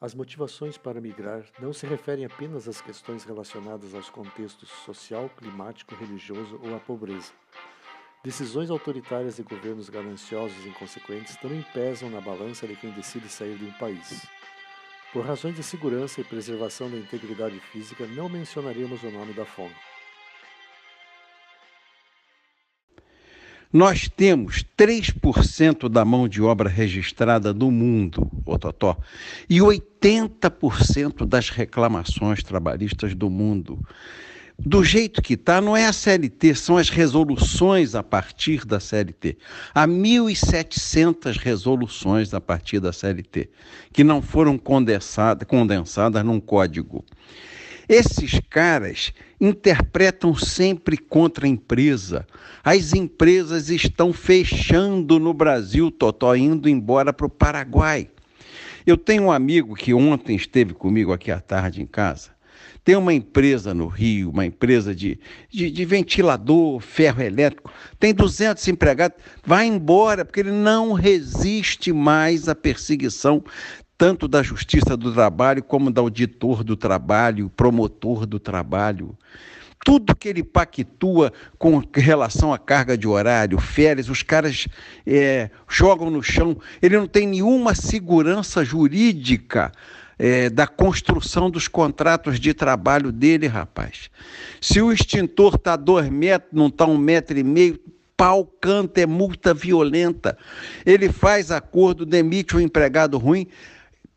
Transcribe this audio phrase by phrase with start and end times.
[0.00, 5.94] As motivações para migrar não se referem apenas às questões relacionadas aos contextos social, climático,
[5.94, 7.30] religioso ou à pobreza.
[8.24, 13.58] Decisões autoritárias de governos gananciosos e inconsequentes também pesam na balança de quem decide sair
[13.58, 14.26] de um país.
[15.12, 19.76] Por razões de segurança e preservação da integridade física, não mencionaremos o nome da fonte.
[23.72, 28.96] Nós temos 3% da mão de obra registrada do mundo, Ototó,
[29.48, 33.78] e 80% das reclamações trabalhistas do mundo.
[34.58, 39.38] Do jeito que está, não é a CLT, são as resoluções a partir da CLT.
[39.72, 43.48] Há 1.700 resoluções a partir da CLT,
[43.92, 47.04] que não foram condensadas, condensadas num código.
[47.90, 52.24] Esses caras interpretam sempre contra a empresa.
[52.62, 58.08] As empresas estão fechando no Brasil, Totó, indo embora para o Paraguai.
[58.86, 62.30] Eu tenho um amigo que ontem esteve comigo aqui à tarde em casa.
[62.84, 65.18] Tem uma empresa no Rio, uma empresa de,
[65.50, 72.48] de, de, ventilador, ferro elétrico, tem 200 empregados, vai embora, porque ele não resiste mais
[72.48, 73.42] à perseguição
[74.00, 79.14] tanto da Justiça do Trabalho como da auditor do trabalho, promotor do trabalho.
[79.84, 84.66] Tudo que ele pactua com relação à carga de horário, férias, os caras
[85.06, 86.56] é, jogam no chão.
[86.80, 89.70] Ele não tem nenhuma segurança jurídica
[90.18, 94.08] é, da construção dos contratos de trabalho dele, rapaz.
[94.62, 97.78] Se o extintor está dois metros, não está um metro e meio,
[98.16, 100.38] pau canta, é multa violenta.
[100.86, 103.46] Ele faz acordo, demite o empregado ruim,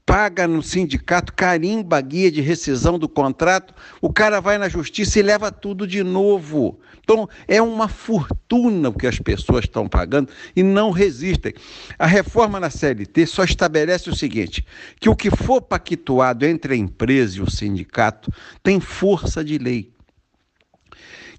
[0.06, 5.20] paga no sindicato, carimba a guia de rescisão do contrato, o cara vai na justiça
[5.20, 6.80] e leva tudo de novo.
[7.04, 11.54] Então, é uma fortuna o que as pessoas estão pagando e não resistem.
[11.98, 14.66] A reforma na CLT só estabelece o seguinte:
[15.00, 18.31] que o que for pactuado entre a empresa e o sindicato
[18.62, 19.92] tem força de lei.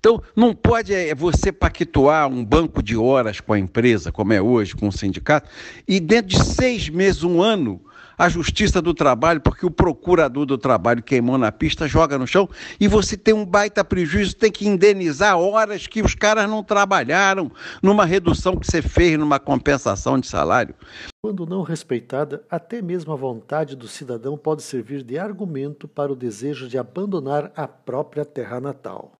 [0.04, 4.42] Então, não pode é, você pactuar um banco de horas com a empresa, como é
[4.42, 5.48] hoje, com o sindicato,
[5.88, 7.80] e dentro de seis meses, um ano,
[8.16, 12.48] a Justiça do Trabalho, porque o procurador do trabalho queimou na pista, joga no chão,
[12.80, 17.50] e você tem um baita prejuízo, tem que indenizar horas que os caras não trabalharam,
[17.82, 20.74] numa redução que você fez, numa compensação de salário.
[21.22, 26.16] Quando não respeitada, até mesmo a vontade do cidadão pode servir de argumento para o
[26.16, 29.12] desejo de abandonar a própria terra natal.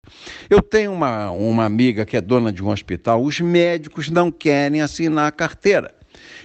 [0.51, 4.83] Eu tenho uma, uma amiga que é dona de um hospital, os médicos não querem
[4.83, 5.95] assinar a carteira.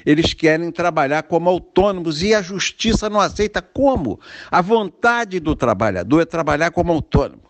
[0.06, 4.20] Eles querem trabalhar como autônomos e a justiça não aceita como?
[4.50, 7.50] A vontade do trabalhador é trabalhar como autônomo.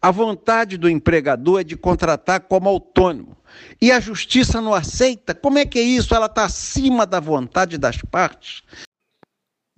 [0.00, 3.36] A vontade do empregador é de contratar como autônomo.
[3.80, 5.34] E a justiça não aceita?
[5.34, 6.14] Como é que é isso?
[6.14, 8.62] Ela está acima da vontade das partes.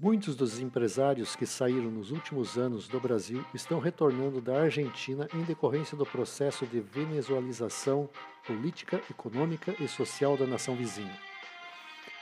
[0.00, 5.42] Muitos dos empresários que saíram nos últimos anos do Brasil estão retornando da Argentina em
[5.42, 8.08] decorrência do processo de venezualização
[8.46, 11.18] política, econômica e social da nação vizinha.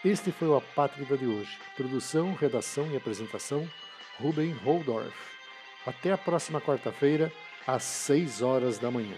[0.06, 1.58] Este foi o Apátrida de hoje.
[1.76, 3.68] Produção, redação e apresentação,
[4.20, 5.12] Ruben Holdorf.
[5.84, 7.32] Até a próxima quarta-feira,
[7.66, 9.16] às 6 horas da manhã.